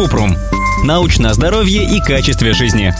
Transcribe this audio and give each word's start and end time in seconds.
Купрум. 0.00 0.34
Научное 0.82 1.34
здоровье 1.34 1.84
и 1.84 2.00
качестве 2.00 2.54
жизни. 2.54 2.94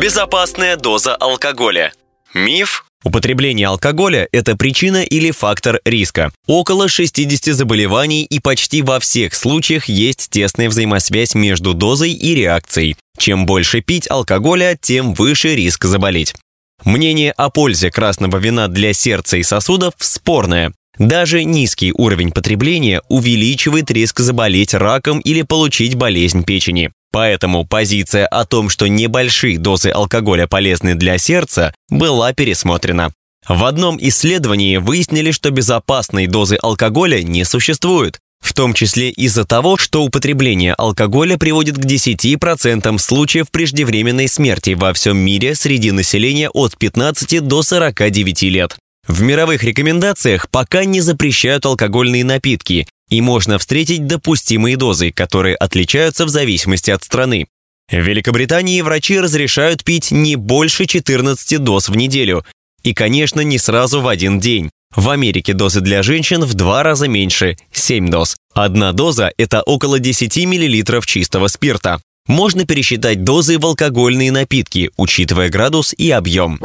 Безопасная 0.00 0.76
доза 0.76 1.16
алкоголя. 1.16 1.92
Миф 2.32 2.84
Употребление 3.02 3.66
алкоголя– 3.66 4.28
это 4.32 4.56
причина 4.56 5.02
или 5.02 5.32
фактор 5.32 5.80
риска. 5.84 6.30
Около 6.46 6.86
60 6.88 7.56
заболеваний 7.56 8.22
и 8.22 8.38
почти 8.38 8.82
во 8.82 9.00
всех 9.00 9.34
случаях 9.34 9.86
есть 9.86 10.30
тесная 10.30 10.68
взаимосвязь 10.68 11.34
между 11.34 11.74
дозой 11.74 12.12
и 12.12 12.36
реакцией. 12.36 12.96
Чем 13.18 13.44
больше 13.44 13.80
пить 13.80 14.08
алкоголя, 14.08 14.78
тем 14.80 15.12
выше 15.12 15.56
риск 15.56 15.86
заболеть. 15.86 16.36
Мнение 16.84 17.32
о 17.32 17.50
пользе 17.50 17.90
красного 17.90 18.36
вина 18.36 18.68
для 18.68 18.92
сердца 18.92 19.38
и 19.38 19.42
сосудов 19.42 19.94
спорное. 19.98 20.72
Даже 20.98 21.44
низкий 21.44 21.92
уровень 21.92 22.32
потребления 22.32 23.02
увеличивает 23.08 23.90
риск 23.90 24.20
заболеть 24.20 24.74
раком 24.74 25.20
или 25.20 25.42
получить 25.42 25.94
болезнь 25.94 26.44
печени. 26.44 26.90
Поэтому 27.10 27.66
позиция 27.66 28.26
о 28.26 28.44
том, 28.44 28.68
что 28.68 28.88
небольшие 28.88 29.58
дозы 29.58 29.90
алкоголя 29.90 30.46
полезны 30.46 30.94
для 30.94 31.18
сердца, 31.18 31.74
была 31.90 32.32
пересмотрена. 32.32 33.12
В 33.46 33.64
одном 33.64 33.98
исследовании 34.00 34.76
выяснили, 34.76 35.30
что 35.30 35.50
безопасной 35.50 36.26
дозы 36.26 36.58
алкоголя 36.62 37.22
не 37.22 37.44
существует, 37.44 38.18
в 38.40 38.54
том 38.54 38.72
числе 38.72 39.10
из-за 39.10 39.44
того, 39.44 39.76
что 39.76 40.04
употребление 40.04 40.74
алкоголя 40.74 41.36
приводит 41.36 41.76
к 41.76 41.84
10% 41.84 42.98
случаев 42.98 43.50
преждевременной 43.50 44.28
смерти 44.28 44.70
во 44.70 44.92
всем 44.92 45.16
мире 45.16 45.54
среди 45.54 45.90
населения 45.90 46.50
от 46.50 46.76
15 46.76 47.46
до 47.46 47.62
49 47.62 48.42
лет. 48.42 48.76
В 49.06 49.20
мировых 49.22 49.64
рекомендациях 49.64 50.48
пока 50.48 50.84
не 50.84 51.00
запрещают 51.00 51.66
алкогольные 51.66 52.24
напитки, 52.24 52.86
и 53.08 53.20
можно 53.20 53.58
встретить 53.58 54.06
допустимые 54.06 54.76
дозы, 54.76 55.10
которые 55.10 55.56
отличаются 55.56 56.24
в 56.24 56.28
зависимости 56.28 56.90
от 56.90 57.02
страны. 57.02 57.46
В 57.90 57.96
Великобритании 57.96 58.80
врачи 58.80 59.18
разрешают 59.18 59.84
пить 59.84 60.12
не 60.12 60.36
больше 60.36 60.86
14 60.86 61.58
доз 61.58 61.88
в 61.88 61.96
неделю, 61.96 62.44
и, 62.82 62.94
конечно, 62.94 63.40
не 63.40 63.58
сразу 63.58 64.00
в 64.00 64.08
один 64.08 64.40
день. 64.40 64.70
В 64.94 65.08
Америке 65.10 65.52
дозы 65.52 65.80
для 65.80 66.02
женщин 66.02 66.42
в 66.42 66.54
два 66.54 66.82
раза 66.82 67.08
меньше– 67.08 67.56
7 67.72 68.10
доз. 68.10 68.36
Одна 68.54 68.92
доза– 68.92 69.32
это 69.36 69.62
около 69.62 69.98
10 69.98 70.36
мл 70.46 71.02
чистого 71.02 71.48
спирта. 71.48 72.00
Можно 72.26 72.66
пересчитать 72.66 73.24
дозы 73.24 73.58
в 73.58 73.66
алкогольные 73.66 74.30
напитки, 74.30 74.90
учитывая 74.96 75.48
градус 75.48 75.92
и 75.96 76.10
объем. 76.10 76.60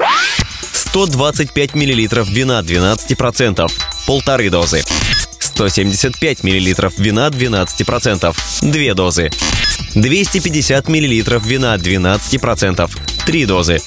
125 0.87 1.75
мл 1.75 2.23
вина 2.23 2.61
12%, 2.61 3.71
полторы 4.07 4.49
дозы. 4.49 4.83
175 5.39 6.43
мл 6.43 6.89
вина 6.97 7.27
12%, 7.27 8.35
2 8.61 8.93
дозы. 8.93 9.29
250 9.95 10.87
мл 10.87 11.39
вина 11.39 11.75
12%, 11.75 12.89
3 13.25 13.45
дозы. 13.45 13.81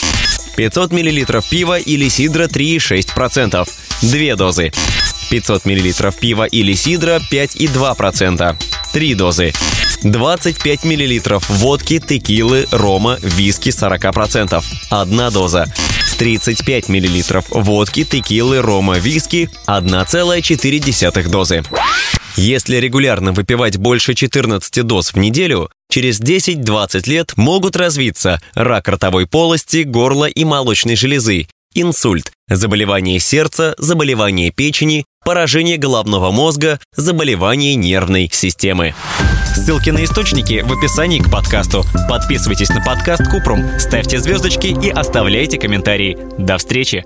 500 0.56 0.92
мл 0.92 1.42
пива 1.50 1.78
или 1.78 2.08
сидра 2.08 2.44
3,6%, 2.44 3.68
2 4.02 4.36
дозы. 4.36 4.72
500 5.30 5.64
мл 5.64 6.12
пива 6.20 6.44
или 6.44 6.74
сидра 6.74 7.20
5,2%, 7.32 8.56
3 8.92 9.14
дозы. 9.14 9.52
25 10.02 10.84
мл 10.84 11.40
водки, 11.48 11.98
текилы, 11.98 12.66
рома, 12.70 13.18
виски 13.22 13.70
40%, 13.70 14.62
1 14.90 15.30
доза. 15.32 15.66
35 16.20 16.90
мл 16.90 17.40
водки, 17.62 18.04
текилы, 18.04 18.60
рома, 18.60 18.98
виски 18.98 19.48
1,4 19.66 21.30
дозы. 21.30 21.62
Если 22.36 22.76
регулярно 22.76 23.32
выпивать 23.32 23.78
больше 23.78 24.12
14 24.14 24.82
доз 24.86 25.14
в 25.14 25.16
неделю, 25.16 25.70
через 25.88 26.20
10-20 26.20 27.08
лет 27.08 27.32
могут 27.38 27.74
развиться 27.74 28.38
рак 28.52 28.88
ротовой 28.88 29.26
полости, 29.26 29.84
горла 29.84 30.26
и 30.26 30.44
молочной 30.44 30.94
железы, 30.94 31.48
инсульт, 31.72 32.32
заболевание 32.48 33.18
сердца, 33.18 33.74
заболевание 33.78 34.50
печени, 34.50 35.06
поражение 35.24 35.76
головного 35.76 36.30
мозга, 36.30 36.80
заболевание 36.96 37.74
нервной 37.74 38.28
системы. 38.32 38.94
Ссылки 39.54 39.90
на 39.90 40.04
источники 40.04 40.62
в 40.64 40.72
описании 40.72 41.20
к 41.20 41.30
подкасту. 41.30 41.84
Подписывайтесь 42.08 42.70
на 42.70 42.82
подкаст 42.82 43.28
Купрум, 43.30 43.78
ставьте 43.78 44.18
звездочки 44.18 44.68
и 44.68 44.90
оставляйте 44.90 45.58
комментарии. 45.58 46.18
До 46.38 46.58
встречи! 46.58 47.04